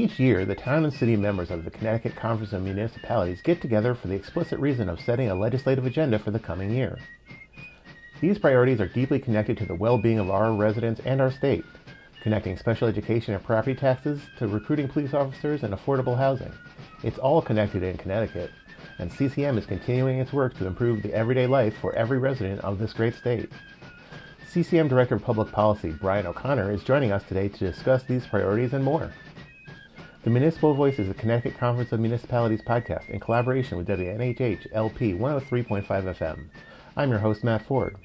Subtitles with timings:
[0.00, 3.94] Each year, the town and city members of the Connecticut Conference of Municipalities get together
[3.94, 6.98] for the explicit reason of setting a legislative agenda for the coming year.
[8.22, 11.66] These priorities are deeply connected to the well being of our residents and our state,
[12.22, 16.54] connecting special education and property taxes to recruiting police officers and affordable housing.
[17.02, 18.50] It's all connected in Connecticut,
[18.98, 22.78] and CCM is continuing its work to improve the everyday life for every resident of
[22.78, 23.50] this great state.
[24.46, 28.72] CCM Director of Public Policy Brian O'Connor is joining us today to discuss these priorities
[28.72, 29.12] and more.
[30.22, 35.14] The Municipal Voice is a Connecticut Conference of Municipalities podcast in collaboration with WNHH LP
[35.14, 36.44] 103.5 FM.
[36.94, 37.96] I'm your host, Matt Ford.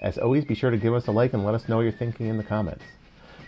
[0.00, 2.28] As always, be sure to give us a like and let us know you're thinking
[2.28, 2.84] in the comments.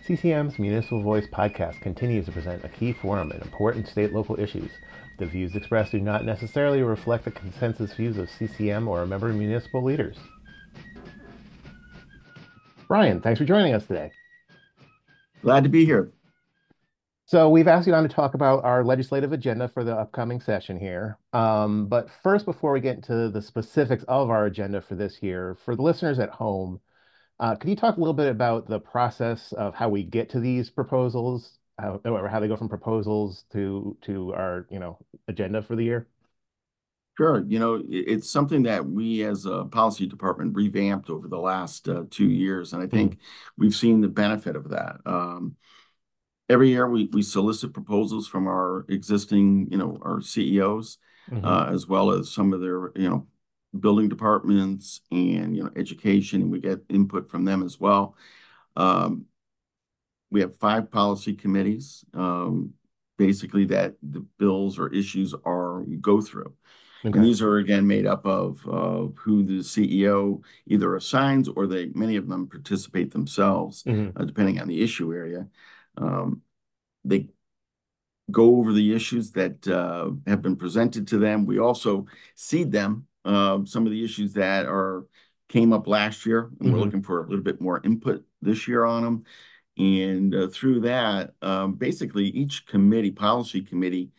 [0.08, 4.72] CCM's Municipal Voice podcast continues to present a key forum in important state local issues.
[5.20, 9.84] The views expressed do not necessarily reflect the consensus views of CCM or member municipal
[9.84, 10.16] leaders.
[12.88, 14.10] Brian, thanks for joining us today.
[15.42, 16.10] Glad to be here.
[17.28, 20.78] So we've asked you on to talk about our legislative agenda for the upcoming session
[20.78, 21.18] here.
[21.32, 25.56] Um, but first, before we get into the specifics of our agenda for this year,
[25.64, 26.80] for the listeners at home,
[27.40, 30.40] uh, can you talk a little bit about the process of how we get to
[30.40, 35.62] these proposals, how, or how they go from proposals to to our you know agenda
[35.62, 36.06] for the year?
[37.18, 37.44] Sure.
[37.48, 42.04] You know, it's something that we as a policy department revamped over the last uh,
[42.08, 43.58] two years, and I think mm -hmm.
[43.58, 45.00] we've seen the benefit of that.
[45.04, 45.56] Um,
[46.48, 50.98] every year we, we solicit proposals from our existing, you know, our CEOs,
[51.30, 51.44] mm -hmm.
[51.44, 53.26] uh, as well as some of their, you know,
[53.72, 58.14] building departments and, you know, education, and we get input from them as well.
[58.74, 59.26] Um,
[60.30, 62.74] we have five policy committees, um,
[63.16, 66.52] basically that the bills or issues are go through.
[67.04, 67.18] Okay.
[67.18, 71.86] And these are again made up of uh, who the CEO either assigns or they
[71.94, 74.20] many of them participate themselves, mm -hmm.
[74.20, 75.48] uh, depending on the issue area.
[75.96, 76.42] Um,
[77.04, 77.28] they
[78.30, 81.46] go over the issues that uh, have been presented to them.
[81.46, 85.04] We also seed them uh, some of the issues that are
[85.48, 86.64] came up last year, and mm -hmm.
[86.64, 86.84] we're mm-hmm.
[86.84, 89.24] looking for a little bit more input this year on them.
[89.78, 94.10] And uh, through that, um, basically, each committee, policy committee,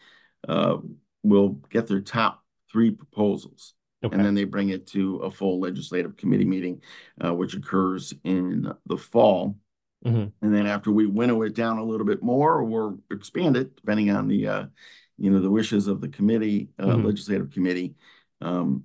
[0.47, 0.77] uh,
[1.23, 3.73] will get their top three proposals.
[4.03, 4.15] Okay.
[4.15, 6.81] And then they bring it to a full legislative committee meeting,
[7.23, 9.57] uh, which occurs in the fall.
[10.05, 10.45] Mm-hmm.
[10.45, 14.11] And then after we winnow it down a little bit more or expand it, depending
[14.11, 14.65] on the uh,
[15.17, 17.05] you know the wishes of the committee, uh, mm-hmm.
[17.05, 17.95] legislative committee,
[18.41, 18.83] um,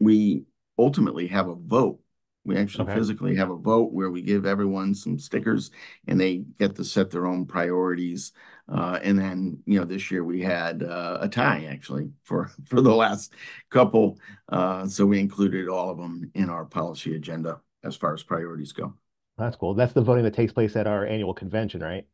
[0.00, 0.44] we
[0.78, 2.00] ultimately have a vote.
[2.44, 2.96] We actually okay.
[2.96, 5.70] physically have a vote where we give everyone some stickers
[6.08, 8.32] and they get to set their own priorities.
[8.68, 12.80] Uh, and then, you know, this year we had uh, a tie actually for for
[12.80, 13.34] the last
[13.70, 14.18] couple.
[14.48, 18.72] Uh, so we included all of them in our policy agenda as far as priorities
[18.72, 18.94] go.
[19.38, 19.74] That's cool.
[19.74, 22.06] That's the voting that takes place at our annual convention, right?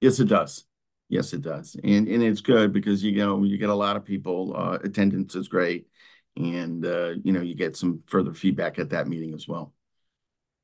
[0.00, 0.64] Yes, it does.
[1.08, 1.76] Yes, it does.
[1.82, 4.54] And and it's good because you know you get a lot of people.
[4.56, 5.86] Uh, attendance is great,
[6.36, 9.72] and uh, you know you get some further feedback at that meeting as well.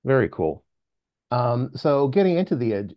[0.05, 0.65] Very cool.
[1.31, 2.95] Um, so getting into the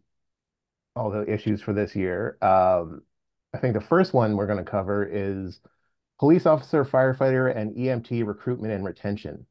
[0.95, 3.01] all the issues for this year, um,
[3.53, 5.59] I think the first one we're going to cover is
[6.19, 9.45] police officer, firefighter, and EMT recruitment and retention.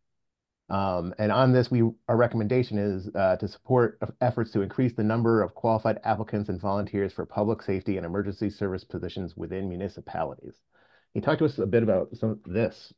[0.73, 5.05] Um, and on this, we our recommendation is uh, to support efforts to increase the
[5.05, 10.55] number of qualified applicants and volunteers for public safety and emergency service positions within municipalities.
[11.13, 12.91] Can you talk to us a bit about some of this?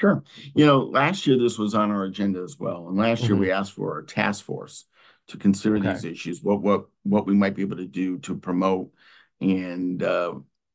[0.00, 0.22] Sure.
[0.54, 3.38] You know, last year this was on our agenda as well, and last year mm
[3.38, 3.46] -hmm.
[3.46, 4.84] we asked for a task force
[5.26, 5.92] to consider okay.
[5.92, 8.92] these issues, what what what we might be able to do to promote
[9.40, 10.34] and uh,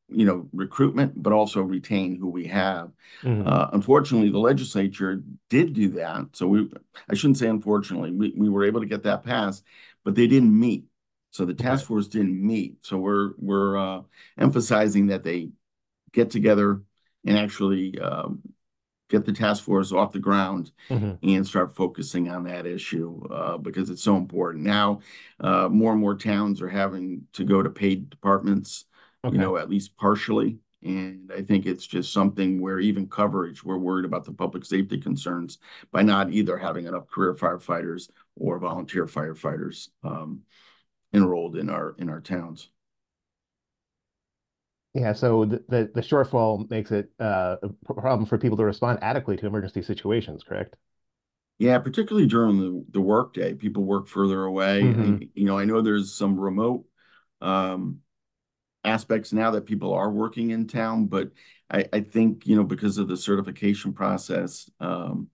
[0.09, 2.91] you know, recruitment, but also retain who we have.
[3.23, 3.47] Mm-hmm.
[3.47, 6.27] Uh, unfortunately, the legislature did do that.
[6.33, 6.69] So we,
[7.09, 9.63] I shouldn't say unfortunately, we, we were able to get that passed,
[10.03, 10.85] but they didn't meet.
[11.31, 12.85] So the task force didn't meet.
[12.85, 14.01] So we're we're uh,
[14.37, 15.49] emphasizing that they
[16.13, 16.81] get together
[17.25, 18.41] and actually um,
[19.09, 21.13] get the task force off the ground mm-hmm.
[21.21, 24.63] and start focusing on that issue uh, because it's so important.
[24.63, 25.01] Now,
[25.39, 28.85] uh, more and more towns are having to go to paid departments
[29.23, 29.35] okay.
[29.35, 30.59] you know, at least partially.
[30.83, 34.99] And I think it's just something where even coverage, we're worried about the public safety
[34.99, 35.57] concerns
[35.91, 40.41] by not either having enough career firefighters or volunteer firefighters um,
[41.13, 42.69] enrolled in our in our towns.
[44.93, 48.99] Yeah, so the, the, the shortfall makes it uh, a problem for people to respond
[49.01, 50.75] adequately to emergency situations, correct?
[51.59, 54.81] Yeah, particularly during the, the workday, people work further away.
[54.83, 55.01] Mm-hmm.
[55.01, 56.85] And, you know, I know there's some remote
[57.41, 57.99] um,
[58.83, 61.31] aspects now that people are working in town, but
[61.69, 65.29] I, I think, you know, because of the certification process, um,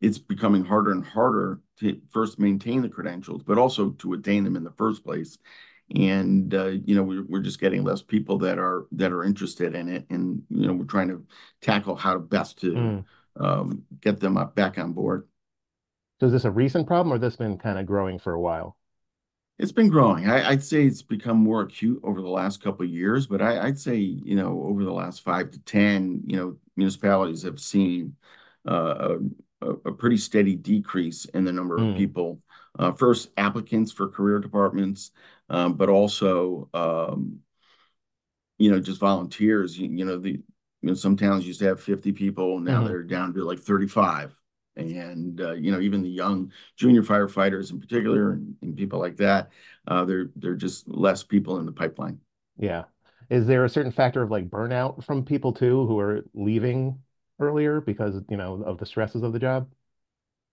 [0.00, 4.56] it's becoming harder and harder to first maintain the credentials, but also to attain them
[4.56, 5.38] in the first place.
[5.94, 9.74] and uh, you know we're, we're just getting less people that are that are interested
[9.74, 11.24] in it and you know we're trying to
[11.60, 13.04] tackle how to best to mm.
[13.36, 15.26] um, get them up back on board
[16.20, 18.76] so is this a recent problem or this been kind of growing for a while
[19.58, 22.90] it's been growing I, would say it's become more acute over the last couple of
[22.90, 26.56] years but I, would say you know over the last five to ten you know
[26.76, 28.16] municipalities have seen
[28.68, 29.16] uh,
[29.60, 31.90] a, a, pretty steady decrease in the number mm.
[31.90, 32.40] of people
[32.78, 35.10] uh, first applicants for career departments
[35.48, 37.40] um, but also um,
[38.62, 39.78] you know just volunteers.
[39.78, 40.42] You, you know the you
[40.82, 42.88] know some towns used to have 50 people, now mm-hmm.
[42.88, 44.34] they're down to like 35
[44.76, 49.16] and uh, you know even the young junior firefighters in particular and, and people like
[49.16, 49.50] that
[49.88, 52.18] uh, they're they're just less people in the pipeline
[52.58, 52.84] yeah
[53.30, 56.98] is there a certain factor of like burnout from people too who are leaving
[57.40, 59.68] earlier because you know of the stresses of the job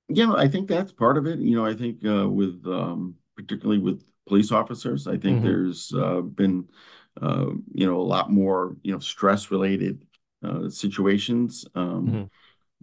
[0.10, 3.80] yeah i think that's part of it you know i think uh, with um, particularly
[3.80, 5.08] with police officers.
[5.08, 5.46] I think mm-hmm.
[5.46, 6.70] there's uh, been,
[7.22, 10.06] uh, you know, a lot more, you know, stress related
[10.42, 12.24] uh, situations um, mm-hmm.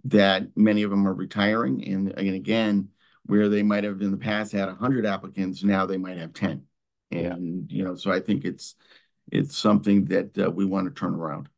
[0.07, 1.85] That many of them are retiring.
[1.87, 2.89] And, and again,
[3.25, 6.63] where they might have in the past had 100 applicants, now they might have 10.
[7.11, 7.77] And, yeah.
[7.77, 8.75] you know, so I think it's,
[9.31, 11.49] it's something that uh, we want to turn around.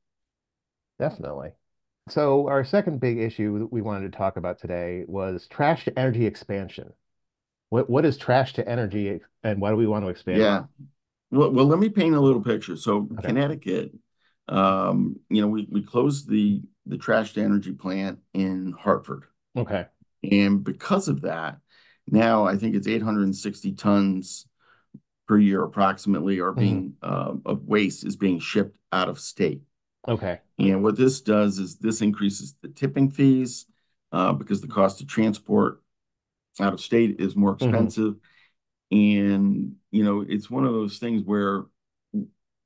[0.98, 1.51] Definitely.
[2.10, 5.98] So our second big issue that we wanted to talk about today was trash to
[5.98, 6.92] energy expansion.
[7.69, 10.40] What what is trash to energy, and why do we want to expand?
[10.40, 10.63] Yeah.
[11.30, 12.75] Well, well, let me paint a little picture.
[12.75, 13.28] So okay.
[13.28, 13.92] Connecticut,
[14.50, 19.25] um, you know, we we closed the the trash to energy plant in Hartford.
[19.56, 19.86] Okay.
[20.30, 21.60] And because of that,
[22.07, 24.48] now I think it's 860 tons
[25.28, 27.07] per year approximately are being mm.
[27.07, 29.62] uh, of waste is being shipped out of state.
[30.07, 30.40] Okay.
[30.57, 33.68] And what this does is this increases the tipping fees
[34.12, 35.84] uh, because the cost of transport
[36.60, 37.69] out of state is more mm-hmm.
[37.69, 38.16] expensive.
[38.92, 39.30] Mm-hmm.
[39.31, 41.66] And, you know, it's one of those things where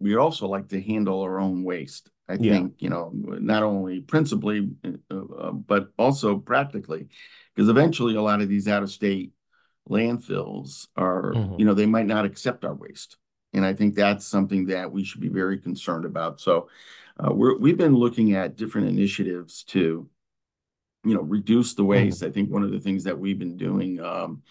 [0.04, 2.12] we also like to handle our own waste.
[2.30, 2.54] I yeah.
[2.54, 7.08] think, you know, not only principally, uh, uh, but also practically,
[7.54, 9.32] because eventually a lot of these out of state
[9.90, 11.60] landfills are, mm-hmm.
[11.60, 13.18] you know, they might not accept our waste.
[13.54, 16.40] And I think that's something that we should be very concerned about.
[16.40, 16.70] So
[17.20, 20.10] uh, we're, we've been looking at different initiatives to
[21.06, 22.22] you know, reduce the waste.
[22.22, 22.30] Mm-hmm.
[22.30, 24.42] I think one of the things that we've been doing, um,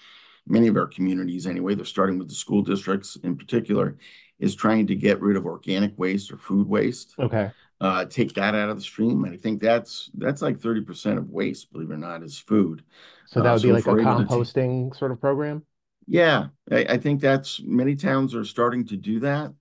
[0.46, 3.96] many of our communities anyway, they're starting with the school districts in particular,
[4.43, 7.15] is trying to get rid of organic waste or food waste.
[7.19, 7.50] Okay.
[7.81, 11.19] Uh, take that out of the stream, and I think that's that's like thirty percent
[11.19, 12.85] of waste, believe it or not, is food.
[13.27, 15.65] So that would uh, so be like a composting sort of program.
[16.06, 19.53] Yeah, I, I, think that's many towns are starting to do that,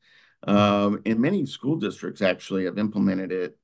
[0.45, 3.57] um, and many school districts actually have implemented it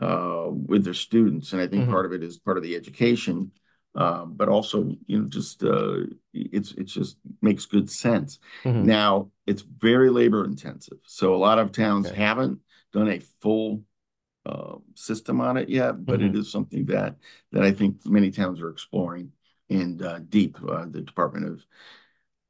[0.00, 1.52] uh, with their students.
[1.52, 1.92] And I think mm-hmm.
[1.92, 3.52] part of it is part of the education,
[3.94, 6.00] uh, but also, you know, just uh,
[6.32, 8.38] it's it's just makes good sense.
[8.64, 8.86] Mm-hmm.
[8.86, 12.16] Now it's very labor intensive, so a lot of towns okay.
[12.16, 12.58] haven't
[12.92, 13.82] done a full
[14.46, 16.34] uh, system on it yet, but mm-hmm.
[16.34, 17.16] it is something that
[17.52, 19.32] that I think many towns are exploring.
[19.70, 21.64] And uh, DEEP, uh, the Department of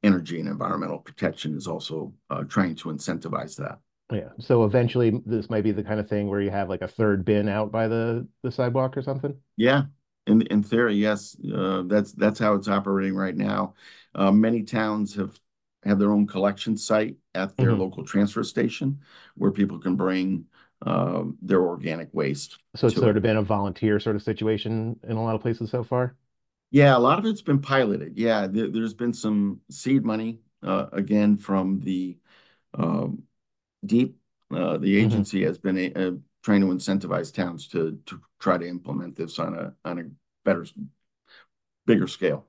[0.03, 3.79] Energy and Environmental Protection is also uh, trying to incentivize that.
[4.11, 4.29] Yeah.
[4.39, 7.25] So eventually this might be the kind of thing where you have like a third
[7.25, 9.35] bin out by the the sidewalk or something.
[9.57, 9.83] Yeah.
[10.27, 11.35] In in theory, yes.
[11.53, 13.75] Uh, that's that's how it's operating right now.
[14.13, 15.39] Uh, many towns have
[15.83, 17.81] have their own collection site at their mm-hmm.
[17.81, 18.99] local transfer station
[19.35, 20.45] where people can bring
[20.85, 22.57] uh, their organic waste.
[22.75, 23.17] So it's sort it.
[23.17, 26.15] of been a volunteer sort of situation in a lot of places so far.
[26.71, 28.17] Yeah, a lot of it's been piloted.
[28.17, 32.17] Yeah, there, has been some seed money uh, again from the
[32.73, 33.23] um,
[33.85, 34.17] DEEP.
[34.51, 35.05] Uh, the mm-hmm.
[35.05, 35.47] agency mm-hmm.
[35.47, 39.55] has been a, a, trying to incentivize towns to to try to implement this on
[39.55, 40.03] a on a
[40.45, 40.67] better,
[41.87, 42.45] bigger scale.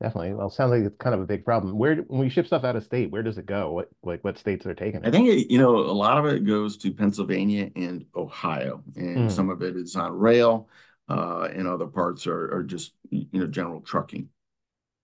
[0.00, 0.34] Definitely.
[0.34, 1.76] Well, sounds like it's kind of a big problem.
[1.76, 3.72] Where when we ship stuff out of state, where does it go?
[3.72, 5.06] What like what states are taking it?
[5.06, 9.28] I think it, you know a lot of it goes to Pennsylvania and Ohio, and
[9.28, 9.30] mm.
[9.30, 10.68] some of it is on rail,
[11.10, 14.30] uh, and other parts are are just you know general trucking.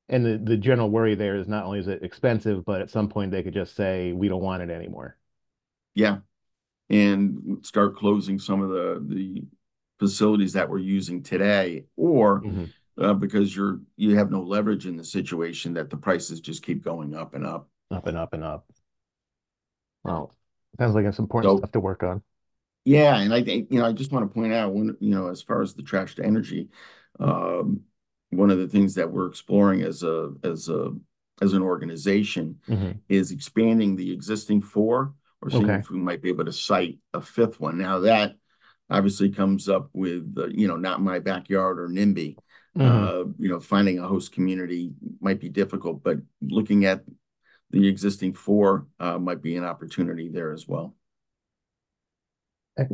[0.09, 3.09] And the the general worry there is not only is it expensive, but at some
[3.11, 5.19] point they could just say we don't want it anymore.
[5.95, 6.19] Yeah.
[6.89, 9.45] And start closing some of the the
[10.03, 12.65] facilities that we're using today, or mm-hmm.
[13.01, 16.83] uh, because you're you have no leverage in the situation that the prices just keep
[16.83, 18.67] going up and up, up and up and up.
[20.03, 20.35] Well,
[20.77, 22.21] sounds like it's important so, stuff to work on.
[22.85, 25.29] Yeah, and I think you know I just want to point out when you know
[25.29, 26.69] as far as the trash to energy,
[27.21, 27.83] um,
[28.31, 30.91] one of the things that we're exploring as a as a
[31.41, 32.91] as an organization mm-hmm.
[33.09, 35.79] is expanding the existing four or seeing okay.
[35.79, 37.79] if we might be able to site a fifth one.
[37.79, 38.35] Now that
[38.93, 42.37] obviously comes up with uh, you know not my backyard or NIMBY.
[42.77, 42.83] Mm-hmm.
[42.83, 47.05] Uh, you know, finding a host community might be difficult, but looking at
[47.71, 50.95] the existing four might be an opportunity there as well.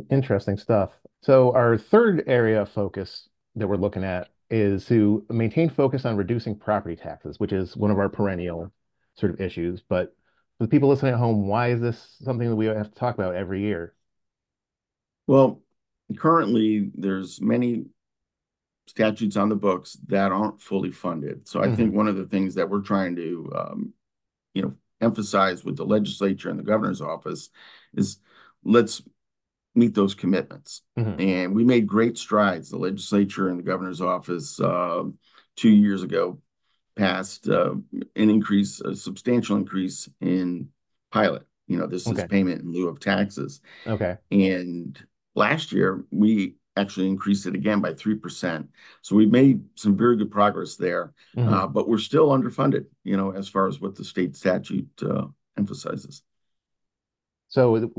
[0.09, 0.91] Interesting stuff.
[1.21, 6.17] So our third area of focus that we're looking at is to maintain focus on
[6.17, 8.71] reducing property taxes, which is one of our perennial
[9.15, 9.81] sort of issues.
[9.87, 10.15] But
[10.57, 13.15] for the people listening at home, why is this something that we have to talk
[13.15, 13.93] about every year?
[15.27, 15.61] Well,
[16.17, 17.85] currently there's many
[18.87, 21.47] statutes on the books that aren't fully funded.
[21.47, 21.75] So I mm-hmm.
[21.75, 23.93] think one of the things that we're trying to, um,
[24.53, 27.49] you know, emphasize with the legislature and the governor's office
[27.93, 28.17] is
[28.63, 29.01] let's
[29.75, 30.81] meet those commitments.
[30.97, 31.21] Mm-hmm.
[31.21, 32.69] And we made great strides.
[32.69, 35.03] The legislature and the governor's office uh,
[35.55, 36.39] two years ago
[36.97, 37.75] passed uh,
[38.15, 40.69] an increase, a substantial increase in
[41.13, 41.43] PILOT.
[41.67, 42.23] You know, this okay.
[42.23, 43.61] is payment in lieu of taxes.
[43.85, 44.17] Okay.
[44.31, 44.99] And
[45.39, 48.67] last year we actually increased it again by 3%.
[49.01, 51.51] So we've made some very good progress there, mm-hmm.
[51.51, 55.25] uh, but we're still underfunded, you know, as far as what the state statute uh,
[55.57, 56.21] emphasizes.
[57.49, 57.91] So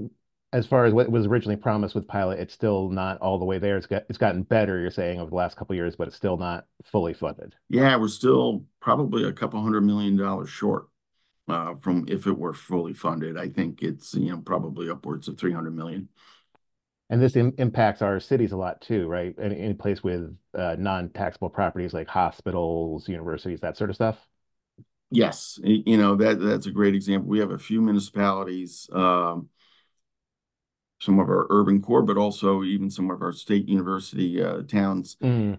[0.52, 3.58] as far as what was originally promised with PILOT, it's still not all the way
[3.58, 3.76] there.
[3.76, 6.36] It's got it's gotten better, you're saying, over the last couple years, but it's still
[6.36, 7.54] not fully funded.
[7.68, 10.86] Yeah, we're still probably a couple hundred million dollars short
[11.48, 13.36] uh, from if it were fully funded.
[13.36, 16.08] I think it's you know probably upwards of 300 million.
[17.10, 19.34] And this Im impacts our cities a lot too, right?
[19.42, 24.16] Any, any place with uh, non-taxable properties like hospitals, universities, that sort of stuff.
[25.10, 27.28] Yes, you know that that's a great example.
[27.28, 28.88] We have a few municipalities.
[28.92, 29.48] Um,
[31.00, 35.16] some of our urban core, but also even some of our state university uh, towns
[35.20, 35.58] mm.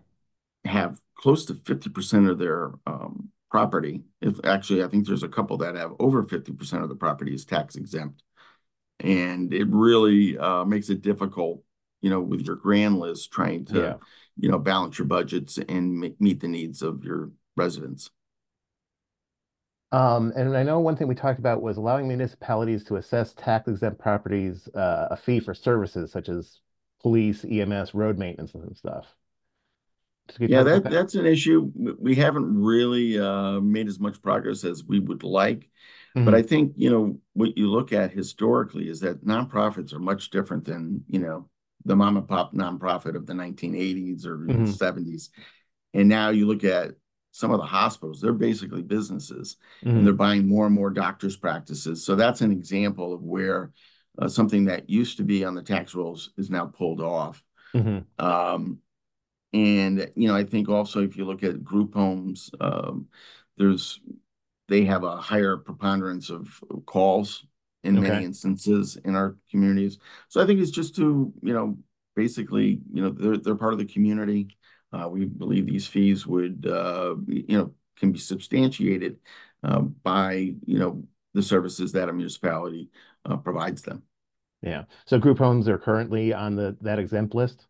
[0.63, 4.03] have close to 50% of their um, property.
[4.21, 7.43] If actually, I think there's a couple that have over 50% of the property is
[7.43, 8.23] tax exempt.
[9.01, 11.63] And it really uh, makes it difficult,
[12.01, 13.93] you know, with your grand list trying to, yeah.
[14.37, 18.09] you know, balance your budgets and meet the needs of your residents.
[19.91, 23.99] Um, and I know one thing we talked about was allowing municipalities to assess tax-exempt
[23.99, 26.59] properties uh, a fee for services such as
[27.01, 29.05] police, EMS, road maintenance, and stuff.
[30.39, 31.71] Yeah, that, that's an issue.
[31.75, 35.69] We haven't really uh, made as much progress as we would like.
[36.15, 36.25] Mm-hmm.
[36.25, 40.29] But I think, you know, what you look at historically is that nonprofits are much
[40.29, 41.49] different than, you know,
[41.85, 44.65] the mom and pop nonprofit of the 1980s or mm-hmm.
[44.65, 45.29] 70s.
[45.93, 46.91] And now you look at
[47.31, 49.97] some of the hospitals, they're basically businesses mm-hmm.
[49.97, 52.05] and they're buying more and more doctors' practices.
[52.05, 53.71] So that's an example of where
[54.19, 57.41] uh, something that used to be on the tax rolls is now pulled off.
[57.73, 58.23] Mm-hmm.
[58.23, 58.79] Um,
[59.53, 63.07] and you know, I think also if you look at group homes, um,
[63.57, 63.99] there's
[64.67, 67.45] they have a higher preponderance of calls
[67.83, 68.09] in okay.
[68.09, 69.97] many instances in our communities.
[70.29, 71.77] So I think it's just to you know
[72.15, 74.55] basically you know they're they're part of the community.
[74.93, 79.17] Uh, we believe these fees would, uh, you know, can be substantiated
[79.63, 81.01] uh, by, you know,
[81.33, 82.89] the services that a municipality
[83.41, 84.03] provides them.
[84.61, 84.83] Yeah.
[85.05, 87.67] So group homes are currently on the that exempt list?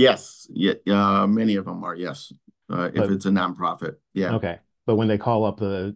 [0.00, 0.46] Yes.
[0.50, 1.26] Yeah.
[1.26, 2.32] Many of them are, yes.
[2.68, 3.96] If it's a nonprofit.
[4.14, 4.34] Yeah.
[4.34, 4.58] Okay.
[4.86, 5.94] But when they call up the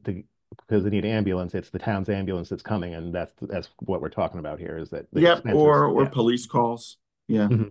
[0.68, 4.08] because they need ambulance, it's the town's ambulance that's coming, and that's that's what we're
[4.08, 4.78] talking about here.
[4.78, 6.98] Is that yep, or or police calls.
[7.28, 7.48] Yeah.
[7.48, 7.68] Mm-hmm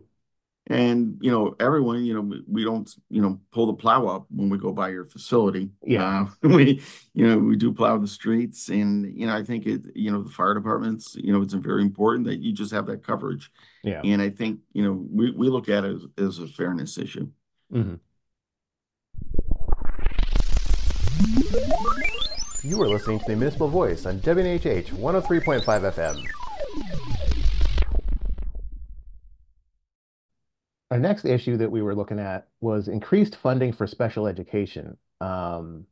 [0.68, 4.50] and you know everyone you know we, don't you know pull the plow up when
[4.50, 5.70] we go by your facility.
[5.86, 6.28] Yeah.
[6.44, 6.82] Uh, we
[7.14, 10.24] you know we do plow the streets and you know i think it you know
[10.24, 13.52] the fire departments you know it's very important that you just have that coverage.
[13.84, 14.02] Yeah.
[14.04, 17.28] And i think you know we, we look at it as, as a fairness issue.
[17.74, 17.96] Mm-hmm.
[22.64, 27.33] you are listening to the municipal voice on WNHH 103.5 fm
[30.94, 35.88] our next issue that we were looking at was increased funding for special education, um,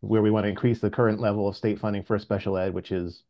[0.00, 2.90] where we want to increase the current level of state funding for special ed, which
[2.90, 3.22] is,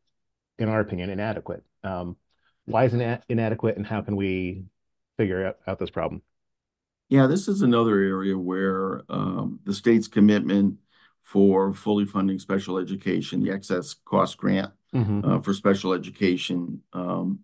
[0.58, 1.62] in our opinion, inadequate.
[1.84, 2.16] Um,
[2.64, 4.64] why is it inadequate, and how can we
[5.18, 6.22] figure out, out this problem?
[7.10, 10.78] Yeah, this is another area where um, the state's commitment
[11.20, 15.30] for fully funding special education, the excess cost grant mm-hmm.
[15.30, 17.40] uh, for special education, um,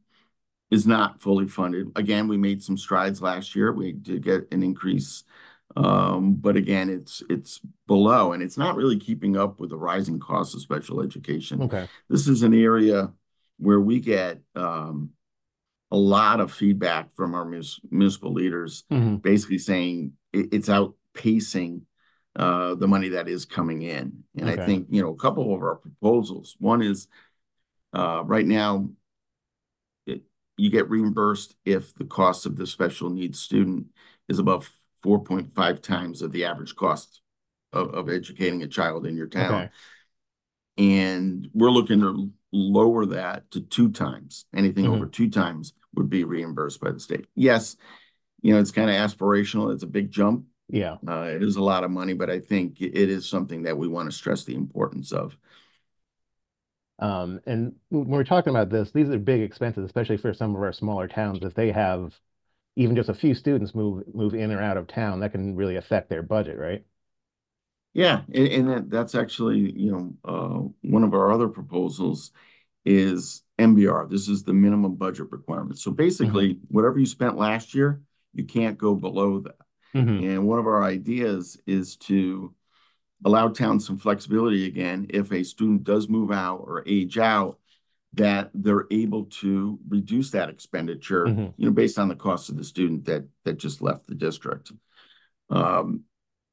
[0.70, 1.90] is not fully funded.
[1.96, 3.72] Again, we made some strides last year.
[3.72, 5.25] We did get an increase,
[5.76, 10.20] um, but again, it's it's below, and it's not really keeping up with the rising
[10.20, 11.62] costs of special education.
[11.62, 11.88] Okay.
[12.08, 13.12] This is an area
[13.58, 15.10] where we get um,
[15.90, 19.16] a lot of feedback from our municipal leaders, mm-hmm.
[19.16, 21.82] basically saying it's outpacing
[22.37, 24.25] uh, the money that is coming in.
[24.37, 24.62] And okay.
[24.62, 26.56] I think you know a couple of our proposals.
[26.58, 27.08] One is
[27.92, 28.90] uh, right now
[30.58, 33.86] you get reimbursed if the cost of the special needs student
[34.28, 34.70] is above
[35.04, 37.20] 4.5 times of the average cost
[37.72, 39.54] of, of educating a child in your town.
[39.54, 39.70] Okay.
[40.78, 44.46] and we're looking to lower that to two times.
[44.54, 44.94] Anything mm-hmm.
[44.94, 47.26] over two times would be reimbursed by the state.
[47.34, 47.76] Yes,
[48.42, 49.72] you know, it's kind of aspirational.
[49.72, 50.44] It's a big jump.
[50.68, 50.96] Yeah.
[51.06, 53.88] Uh, it is a lot of money, but I think it is something that we
[53.88, 55.36] want to stress the importance of.
[56.98, 60.62] Um, and when we're talking about this, these are big expenses, especially for some of
[60.62, 61.40] our smaller towns.
[61.42, 62.18] If they have
[62.76, 65.76] even just a few students move move in or out of town, that can really
[65.76, 66.84] affect their budget, right?
[67.94, 68.22] Yeah.
[68.32, 72.30] And that's actually, you know, uh, one of our other proposals
[72.84, 74.08] is MBR.
[74.08, 75.78] This is the minimum budget requirement.
[75.78, 76.64] So basically, mm-hmm.
[76.68, 78.00] whatever you spent last year,
[78.34, 79.56] you can't go below that.
[79.94, 80.28] Mm-hmm.
[80.28, 82.54] And one of our ideas is to
[83.25, 87.58] allow towns some flexibility again if a student does move out or age out,
[88.14, 91.48] that they're able to reduce that expenditure, mm-hmm.
[91.56, 94.72] you know, based on the cost of the student that that just left the district.
[95.50, 96.04] Um,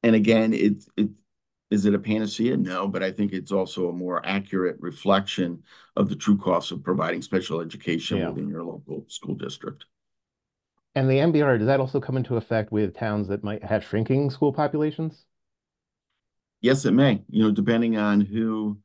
[0.02, 2.56] and again, is it a panacea?
[2.56, 5.62] No, but I think it's also a more accurate reflection
[5.96, 9.86] of the true cost of providing special education within your local school district.
[10.94, 14.30] And the MBR, does that also come into effect with towns that might have shrinking
[14.30, 15.24] school populations?
[16.60, 18.78] Yes, it may, you know, depending on who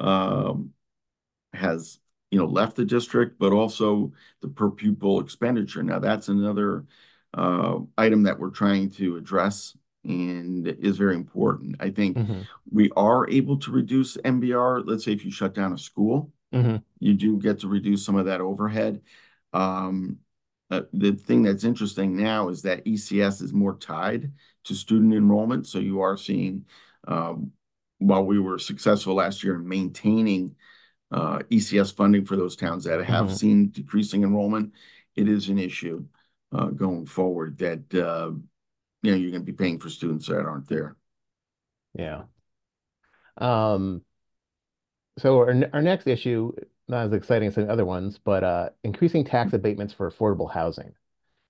[0.00, 0.70] um,
[1.52, 1.98] has,
[2.30, 5.82] you know, left the district, but also the per pupil expenditure.
[5.82, 6.84] Now, that's another
[7.34, 11.76] um, item that we're trying to address and is very important.
[11.80, 12.42] I think mm-hmm.
[12.70, 14.82] we are able to reduce MBR.
[14.86, 16.76] Let's say if you shut down a school, mm-hmm.
[17.00, 19.02] you do get to reduce some of that overhead.
[19.52, 20.18] Um,
[20.70, 24.32] uh, the thing that's interesting now is that ECS is more tied
[24.64, 25.66] to student enrollment.
[25.66, 26.64] So you are seeing,
[27.06, 27.52] Um,
[27.98, 30.54] while we were successful last year in maintaining
[31.10, 33.34] uh, ECS funding for those towns that have mm-hmm.
[33.34, 34.72] seen decreasing enrollment,
[35.14, 36.04] it is an issue
[36.52, 38.30] uh, going forward that, uh,
[39.02, 40.96] you know, you're going to be paying for students that aren't there.
[41.94, 42.24] Yeah.
[43.38, 44.02] Um,
[45.18, 46.52] so our next issue,
[46.88, 49.56] not as exciting as the other ones, but increasing tax mm-hmm.
[49.56, 50.92] abatements for affordable housing.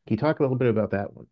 [0.06, 1.26] Can you talk a little bit about that one?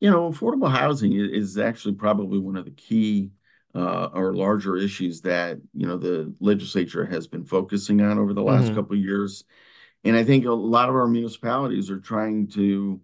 [0.00, 3.30] You know, affordable housing is actually probably one of the key
[3.74, 8.42] uh, or larger issues that, you know, the legislature has been focusing on over the
[8.42, 8.76] last mm-hmm.
[8.76, 9.44] couple of years.
[10.04, 13.00] And I think a lot of our municipalities are trying to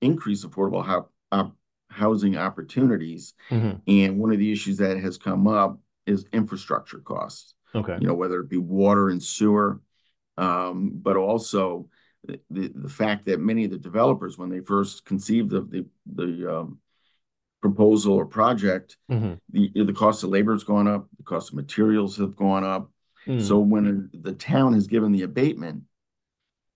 [0.00, 1.06] increase affordable
[1.90, 3.34] housing opportunities.
[3.50, 3.78] Mm-hmm.
[3.86, 8.14] And one of the issues that has come up is infrastructure costs, Okay, you know,
[8.14, 9.80] whether it be water and sewer,
[10.36, 11.88] um, but also
[12.24, 15.86] the the fact that many of the developers, when they first conceived of the
[16.48, 16.78] um,
[17.60, 19.34] proposal or project, mm-hmm.
[19.86, 22.90] the cost of labor has gone up, the cost of materials have gone up.
[23.26, 23.40] Mm.
[23.40, 25.84] So when the town has given the abatement,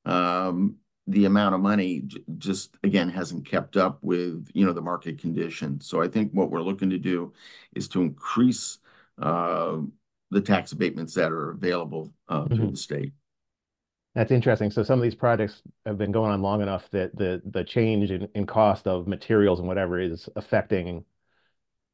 [0.04, 0.76] um,
[1.08, 2.04] the amount of money
[2.38, 5.88] just, again, hasn't kept up with, you know, the market conditions.
[5.88, 7.32] So I think what we're looking to do
[7.74, 8.78] is to increase
[9.20, 9.78] uh,
[10.30, 12.70] the tax abatements that are available uh, through mm-hmm.
[12.70, 13.12] the state.
[14.16, 14.70] That's interesting.
[14.70, 18.10] So some of these projects have been going on long enough that the the change
[18.10, 21.04] in in cost of materials and whatever is affecting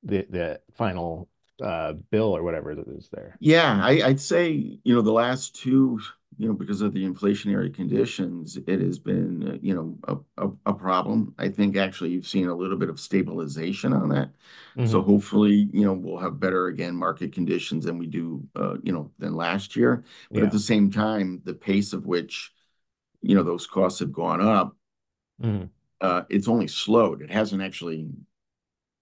[0.04, 1.28] the final
[1.60, 3.36] uh, bill or whatever is there.
[3.40, 6.00] Yeah, I'd say, you know, the last two,
[6.38, 10.74] you know, because of the inflationary conditions, it has been, uh, you know, a a
[10.74, 11.34] problem.
[11.38, 14.30] I think actually you've seen a little bit of stabilization on that.
[14.86, 15.10] So mm-hmm.
[15.10, 19.10] hopefully, you know, we'll have better, again, market conditions than we do, uh, you know,
[19.18, 20.04] than last year.
[20.30, 22.52] But at the same time, the pace of which,
[23.20, 24.74] you know, those costs have gone up,
[25.42, 25.66] mm-hmm.
[26.00, 27.20] uh, it's only slowed.
[27.20, 28.08] It hasn't actually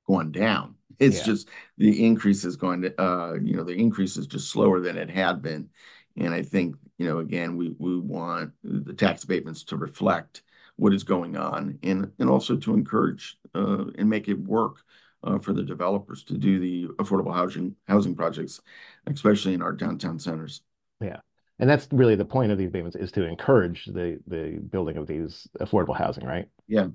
[0.06, 0.74] gone down.
[0.98, 4.98] It's just the increase is going to, you know, the increase is just slower than
[4.98, 5.70] it had been.
[6.16, 10.42] And I think, you know, again, we we want the tax abatements to reflect
[10.76, 14.78] what is going on and and also to encourage uh, and make it work
[15.22, 18.60] uh, for the developers to do the affordable housing housing projects,
[19.06, 20.62] especially in our downtown centers.
[21.00, 21.20] Yeah.
[21.58, 25.06] And that's really the point of these abatements is to encourage the the building of
[25.06, 26.48] these affordable housing, right?
[26.66, 26.88] Yeah.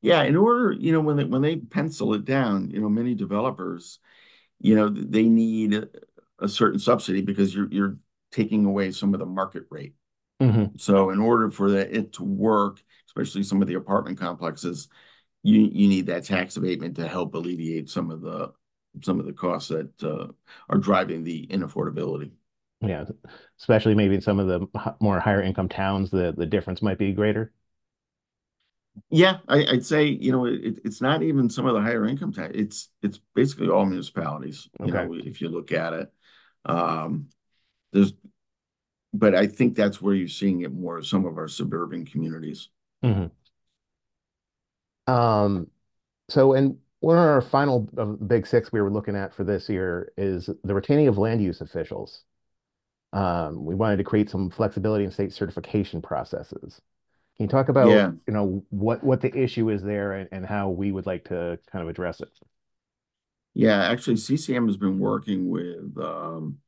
[0.00, 0.22] Yeah.
[0.22, 3.98] In order, you know, when when they pencil it down, you know, many developers,
[4.60, 5.88] you know, they need
[6.38, 7.96] a certain subsidy because you're you're
[8.32, 9.94] taking away some of the market rate.
[10.40, 10.76] Mm-hmm.
[10.76, 14.88] So in order for it to work, especially some of the apartment complexes,
[15.42, 18.52] you you need that tax abatement to help alleviate some of the
[19.02, 20.28] some of the costs that uh,
[20.68, 22.32] are driving the inaffordability.
[22.80, 23.04] Yeah.
[23.60, 27.12] Especially maybe in some of the more higher income towns, the the difference might be
[27.12, 27.52] greater.
[29.08, 29.38] Yeah.
[29.48, 32.52] I'd say, you know, it's not even some of the higher income towns.
[32.54, 36.12] It's it's basically all municipalities, you know, if you look at it.
[36.64, 37.28] Um,
[39.14, 42.68] But I think that's where you're seeing it more some of our suburban communities.
[46.28, 49.68] So and one of our final uh, big six we were looking at for this
[49.68, 52.24] year is the retaining of land use officials.
[53.12, 56.80] Um, we wanted to create some flexibility in state certification processes.
[57.36, 58.12] Can you talk about, Yeah.
[58.26, 61.58] you know, what what the issue is there and, and how we would like to
[61.70, 62.30] kind of address it?
[63.54, 66.58] Yeah, actually, CCM has been working with um,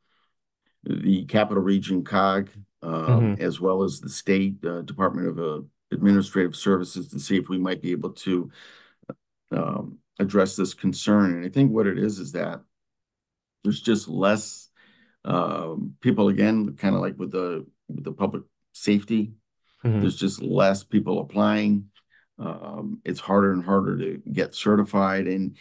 [0.84, 2.50] the Capital Region COG,
[2.82, 7.36] um, hmm as well as the State uh, Department of uh, Administrative Services to see
[7.36, 8.50] if we might be able to
[9.50, 11.34] um, address this concern.
[11.34, 12.60] And I think what it is is that
[13.62, 14.68] there's just less
[15.24, 18.42] um, people, again, kind of like with the with the public
[18.72, 19.32] safety,
[19.82, 21.90] hmm there's just less people applying.
[22.38, 25.26] Um, it's harder and harder to get certified.
[25.26, 25.56] And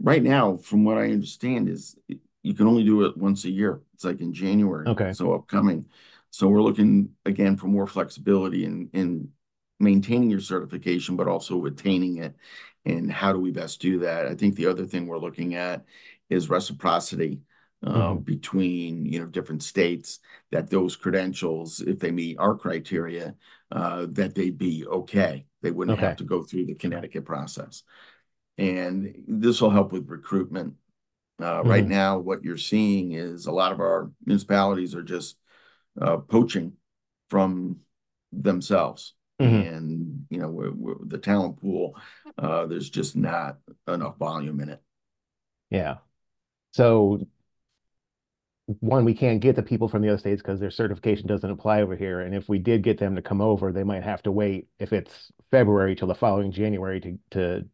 [0.00, 1.96] right now, from what I understand, is
[2.48, 3.80] you can only do it once a year.
[3.94, 5.12] It's like in January, Okay.
[5.12, 5.86] so upcoming.
[6.30, 9.28] So we're looking again for more flexibility in in
[9.80, 12.34] maintaining your certification, but also attaining it.
[12.84, 14.26] And how do we best do that?
[14.26, 15.84] I think the other thing we're looking at
[16.30, 17.40] is reciprocity
[17.84, 20.20] uh, hmm between you know different states.
[20.50, 23.34] That those credentials, if they meet our criteria,
[23.70, 25.44] uh, that they'd be okay.
[25.62, 27.82] They wouldn't have to go through the Connecticut process.
[28.58, 30.74] And this will help with recruitment.
[31.40, 35.36] Uh, right hmm now, what you're seeing is a lot of our municipalities are just
[36.00, 36.72] uh, poaching
[37.30, 37.78] from
[38.32, 39.14] themselves.
[39.40, 41.96] hmm And, you know, we're, we're, the talent pool,
[42.38, 44.82] uh, there's just not enough volume in it.
[45.70, 45.98] Yeah.
[46.72, 47.20] So
[48.80, 51.80] one, we can't get the people from the other states because their certification doesn't apply
[51.80, 52.20] over here.
[52.20, 54.92] And if we did get them to come over, they might have to wait if
[54.92, 57.66] it's February till the following January to to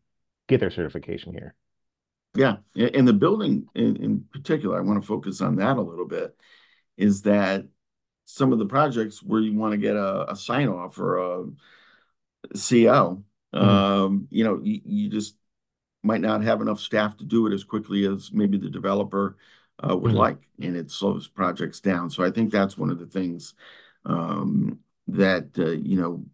[0.49, 1.55] get their certification here.
[2.35, 2.57] Yeah.
[2.77, 6.37] And the building in, in particular, I want to focus on that a little bit,
[6.97, 7.67] is that
[8.27, 11.47] some of the projects where you want to get a, a sign off or a
[12.57, 13.25] CO,
[13.61, 15.37] hmm um, you know, you, you just
[16.03, 19.37] might not have enough staff to do it as quickly as maybe the developer
[19.89, 22.11] uh, would hmm like, and it slows projects down.
[22.11, 23.55] So I think that's one of the things
[24.07, 26.25] um, that uh, you know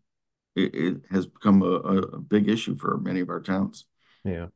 [0.56, 3.86] it, it has become a a big issue for many of our towns.
[4.24, 4.48] Yeah.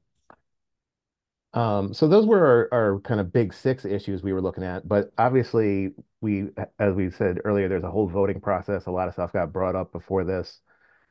[1.55, 4.88] Um, so those were our, our kind of big six issues we were looking at,
[4.88, 6.49] but obviously we,
[6.81, 8.87] as we said earlier, there's a whole voting process.
[8.87, 10.61] A lot of stuff got brought up before this,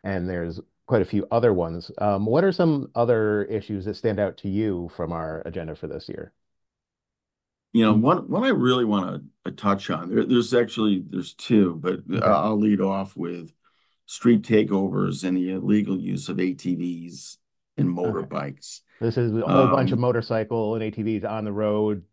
[0.03, 1.91] and there's quite a few other ones.
[1.99, 5.87] Um, what are some other issues that stand out to you from our agenda for
[5.87, 6.33] this year?
[7.71, 10.13] You know, one one I really want to touch on.
[10.13, 12.25] There, there's actually there's two, but Okay.
[12.25, 13.51] I'll lead off with
[14.05, 17.37] street takeovers and the illegal use of ATVs
[17.77, 18.27] and Okay.
[18.99, 22.05] This is a whole bunch of Um, motorcycle and ATVs on the road.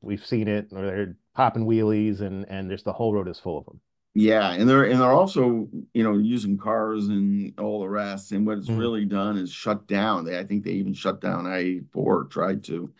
[0.00, 3.58] We've seen it, or they're popping wheelies, and and just the whole road is full
[3.58, 3.80] of them.
[4.14, 8.32] Yeah, and they're and they're also, you know, using cars and all the rest.
[8.32, 10.24] And what it's hmm really done is shut down.
[10.24, 12.92] They, I think they even shut down I-4, tried to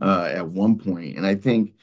[0.00, 1.16] uh, at one point.
[1.18, 1.74] And I think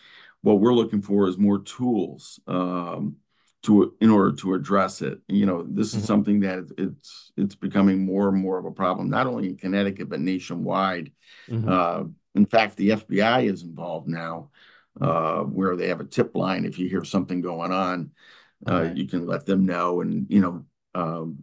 [0.42, 3.18] what we're looking for is more tools um,
[3.64, 5.20] to in order to address it.
[5.28, 8.72] You know, this is hmm something that it's it's becoming more and more of a
[8.72, 11.12] problem, not only in Connecticut but nationwide.
[11.50, 14.50] hmm Uh, in fact, the FBI is involved now,
[15.02, 18.12] uh, where they have a tip line if you hear something going on
[18.68, 18.94] uh, Okay.
[18.94, 21.40] you can let them know and you know um,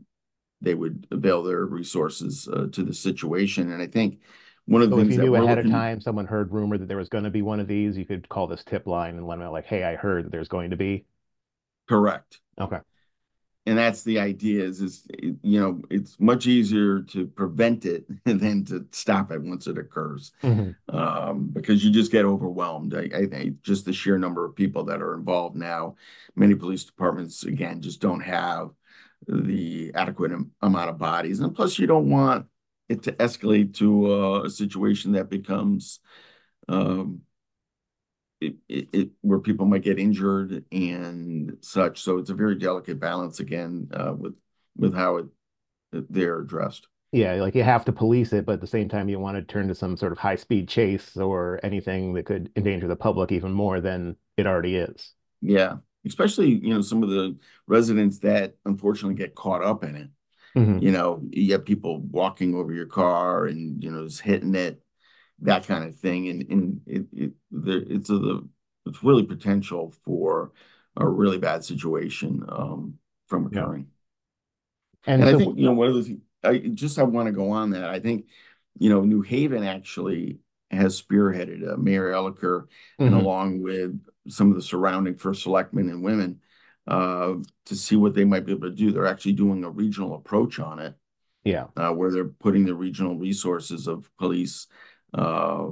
[0.61, 4.21] they would avail their resources uh, to the situation and i think
[4.67, 6.79] one of the So if things you that knew ahead of time, someone heard rumor
[6.79, 9.17] that there was going to be one of these, you could call this tip line
[9.17, 11.05] and let them know, like, hey, I heard that there's going to be.
[11.89, 12.41] Correct.
[12.59, 12.79] Okay.
[13.67, 15.07] and that's the idea is is
[15.43, 20.33] you know it's much easier to prevent it than to stop it once it occurs.
[20.41, 22.95] Hmm um, because you just get overwhelmed.
[22.95, 25.97] I, I think just the sheer number of people that are involved now
[26.35, 28.71] many police departments again just don't have
[29.27, 31.41] the adequate am- amount of bodies.
[31.41, 32.47] And plus you don't want
[32.89, 35.99] it to escalate to uh, a situation that becomes
[36.69, 37.23] um,
[38.41, 42.03] it, it, it where people might get injured and such.
[42.03, 44.35] So it's a very delicate balance again uh, with
[44.77, 45.27] with how it
[45.93, 46.89] they're addressed.
[47.13, 49.43] Yeah, like you have to police it, but at the same time, you want to
[49.43, 53.33] turn to some sort of high speed chase or anything that could endanger the public
[53.33, 55.13] even more than it already is.
[55.41, 60.09] Yeah, especially you know some of the residents that unfortunately get caught up in it.
[60.55, 64.55] hmm You know, you have people walking over your car and you know just hitting
[64.57, 64.83] it,
[65.41, 68.41] that kind of thing, and and it it there it's a
[68.87, 70.53] it's really potential for
[70.97, 73.61] a really bad situation um, from Yeah.
[73.61, 73.89] occurring.
[75.07, 77.33] And And I think, you know, one of the things, I just I want to
[77.33, 77.85] go on that.
[77.85, 78.27] I think,
[78.79, 80.39] you know, New Haven actually
[80.71, 82.67] has spearheaded uh, Mayor Elicker
[83.05, 86.41] and mhm, along with some of the surrounding first selectmen and women
[86.87, 87.35] uh,
[87.67, 88.91] to see what they might be able to do.
[88.93, 90.95] They're actually doing a regional approach on it
[91.45, 91.69] yeah.
[91.77, 94.67] uh, where they're putting the regional resources of police
[95.15, 95.69] uh,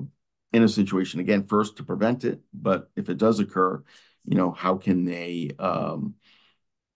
[0.53, 3.83] in a situation again first to prevent it, but if it does occur,
[4.25, 6.14] you know how can they um,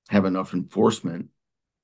[0.09, 1.29] have enough enforcement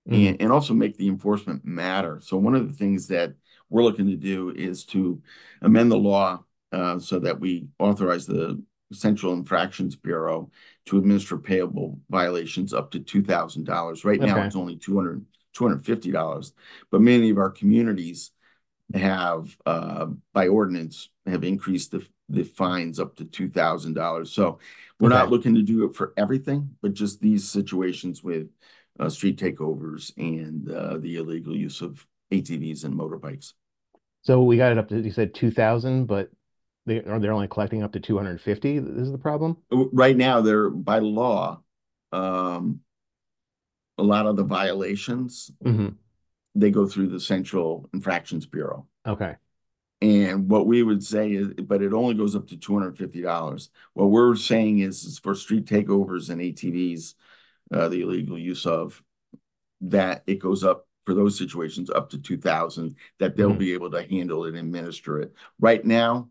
[0.08, 0.28] mm.
[0.28, 2.20] and, and also make the enforcement matter.
[2.22, 3.34] So one of the things that
[3.68, 5.20] we're looking to do is to
[5.62, 8.62] amend the law uh, so that we authorize the
[8.92, 10.50] Central Infractions Bureau
[10.86, 14.04] to administer payable violations up to $2,000.
[14.04, 15.22] Right now, it's only $200,
[15.56, 16.52] $250.
[16.90, 18.30] But many of our communities
[18.92, 24.28] have, uh, by ordinance, have increased the, the fines up to $2,000.
[24.28, 24.58] So
[25.00, 25.18] we're okay.
[25.18, 28.48] not looking to do it for everything, but just these situations with
[29.00, 33.54] uh, street takeovers and uh, the illegal use of ATVs and motorbikes.
[34.22, 36.30] So we got it up to, you said 2,000, but
[36.86, 40.70] they are they're only collecting up to 250 this is the problem right now they're
[40.70, 41.60] by law
[42.12, 42.80] um
[43.98, 45.88] a lot of the violations mm-hmm.
[46.54, 49.36] They go through the central infractions bureau okay
[50.00, 54.36] and what we would say is but it only goes up to $250 what we're
[54.36, 57.14] saying is, is for street takeovers and atvs
[57.72, 59.02] uh, the illegal use of
[59.80, 63.58] that it goes up for those situations up to 2000 that they'll mm-hmm.
[63.58, 66.28] be able to handle it and administer it right now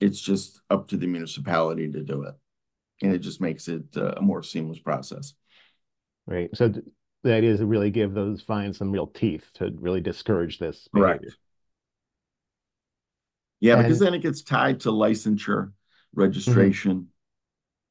[0.00, 2.34] it's just up to the municipality to do it.
[3.02, 5.34] And it just makes it uh, a more seamless process.
[6.26, 6.50] Right.
[6.54, 6.72] So
[7.22, 10.88] the idea is to really give those fines some real teeth to really discourage this.
[10.92, 11.18] Behavior.
[11.18, 11.36] Correct.
[13.60, 15.72] Yeah, and, because then it gets tied to licensure,
[16.14, 17.08] registration,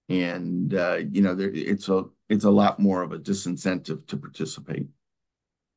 [0.10, 0.22] mm-hmm.
[0.22, 4.18] and uh, you know, there, it's a it's a lot more of a disincentive to
[4.18, 4.88] participate.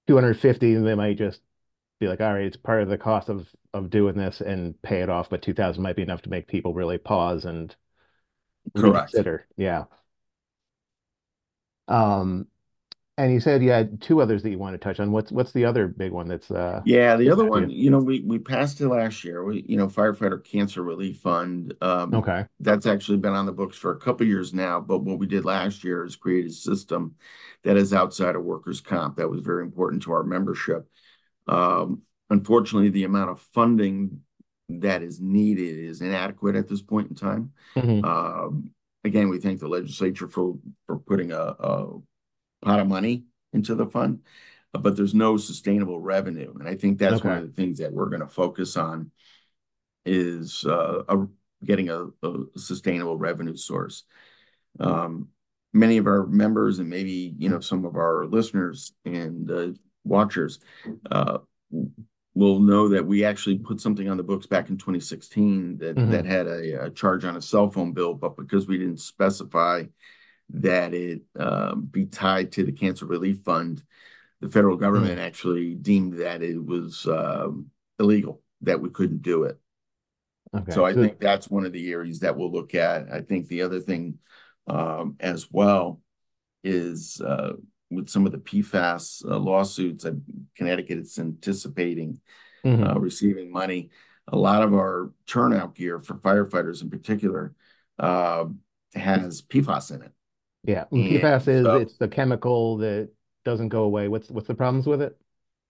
[0.09, 1.41] 250, they might just
[2.01, 5.01] be like, all right, it's part of the cost of of doing this and pay
[5.03, 7.75] it off, but 2000 might be enough to make people really pause and
[8.77, 9.13] Correct.
[9.13, 9.47] reconsider.
[9.57, 9.85] Yeah.
[11.89, 12.47] Um,
[13.23, 15.13] and you said you had two others that you want to touch on.
[15.13, 18.21] What's what's the other big one that's uh Yeah, the other one, you know, we
[18.21, 19.45] we passed it last year.
[19.45, 21.75] We, you know, firefighter cancer relief fund.
[21.81, 22.47] Um okay.
[22.61, 25.45] That's actually been on the books for a couple years now, but what we did
[25.45, 27.15] last year is create a system
[27.63, 29.17] that is outside of workers comp.
[29.17, 30.89] That was very important to our membership.
[31.47, 34.21] Um, unfortunately, the amount of funding
[34.69, 37.53] that is needed is inadequate at this point in time.
[37.77, 38.05] Mm-hmm.
[38.05, 38.71] Um,
[39.05, 40.57] again, we thank the legislature for
[40.87, 41.87] for putting a, a,
[42.63, 44.21] pot of money into the fund,
[44.73, 47.29] but there's no sustainable revenue, and I think that's okay.
[47.29, 49.11] one of the things that we're going to focus on
[50.05, 51.27] is uh, a,
[51.65, 54.05] getting a, a, sustainable revenue source.
[54.81, 55.29] Um,
[55.73, 59.69] many of our members and maybe you know some of our listeners and uh,
[60.05, 60.59] watchers
[61.11, 61.39] uh,
[62.35, 66.11] will know that we actually put something on the books back in 2016 that mm-hmm.
[66.11, 69.85] that had a, a, charge on a cell phone bill, but because we didn't specify
[70.53, 73.83] that it uh, be tied to the cancer relief fund,
[74.41, 75.27] the federal government mm-hmm.
[75.27, 79.59] actually deemed that it was um, illegal that we couldn't do it.
[80.55, 80.73] Okay.
[80.73, 83.11] So I think that's one of the areas that we'll look at.
[83.11, 84.19] I think the other thing
[84.67, 86.01] um, as well
[86.63, 87.55] is uh,
[87.91, 90.21] with some of the PFAS uh, lawsuits that
[90.57, 92.21] Connecticut is anticipating
[92.65, 92.85] mm-hmm.
[92.85, 93.91] uh, receiving money.
[94.29, 97.55] A lot of our turnout gear for firefighters in particular
[97.99, 98.45] uh,
[98.95, 100.13] has PFAS in it.
[100.65, 103.11] Yeah, PFAS is so, it's the chemical that
[103.45, 104.09] doesn't go away.
[104.09, 105.19] What's what's the problems with it?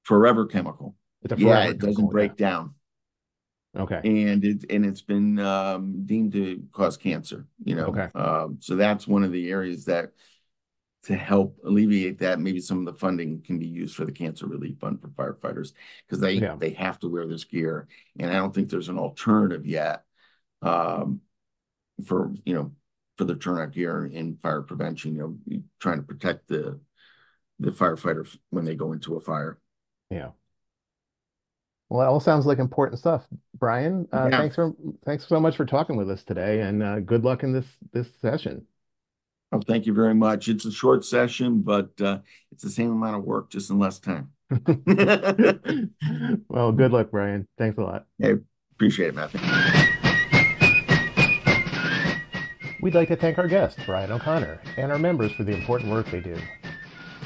[0.02, 0.96] Forever chemical.
[1.22, 2.48] It's a forever yeah, it chemical, doesn't break yeah.
[2.50, 2.74] down.
[3.76, 4.00] Okay.
[4.04, 7.46] And it and it's been um, deemed to cause cancer.
[7.64, 7.86] You know.
[7.86, 8.08] Okay.
[8.14, 10.12] Um, so that's one of the areas that
[11.04, 14.46] to help alleviate that, maybe some of the funding can be used for the cancer
[14.46, 15.72] relief fund for firefighters
[16.06, 16.54] because they yeah.
[16.56, 20.04] they have to wear this gear, and I don't think there's an alternative yet
[20.60, 21.20] um,
[22.06, 22.72] for you know
[23.18, 25.14] for the turnout gear in fire prevention.
[25.14, 26.80] You know, trying to protect the
[27.58, 29.58] the firefighters when they go into a fire.
[30.10, 30.30] Yeah.
[31.88, 33.26] Well, it all sounds like important stuff,
[33.58, 34.08] Brian.
[34.12, 34.38] Uh, yeah.
[34.38, 34.72] Thanks for
[35.04, 38.08] thanks so much for talking with us today, and uh, good luck in this this
[38.20, 38.66] session.
[39.52, 40.48] Oh, thank you very much.
[40.48, 42.20] It's a short session, but uh,
[42.50, 44.30] it's the same amount of work, just in less time.
[46.48, 47.46] well, good luck, Brian.
[47.58, 48.06] Thanks a lot.
[48.18, 48.36] Hey,
[48.72, 49.40] appreciate it, Matthew.
[52.82, 56.10] We'd like to thank our guest, Brian O'Connor, and our members for the important work
[56.10, 56.36] they do.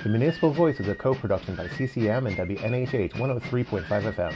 [0.03, 4.35] The Municipal Voice is a co-production by CCM and WNHH 103.5 FM.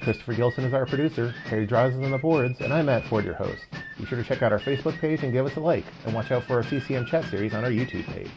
[0.00, 3.24] Christopher Gilson is our producer, Harry Draws is on the boards, and I'm Matt Ford,
[3.24, 3.64] your host.
[3.98, 6.30] Be sure to check out our Facebook page and give us a like, and watch
[6.30, 8.30] out for our CCM chat series on our YouTube page.